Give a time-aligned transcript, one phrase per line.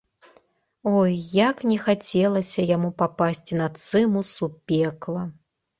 [0.99, 1.11] Ой,
[1.49, 5.23] як не хацелася яму папасці на цымус у пекла!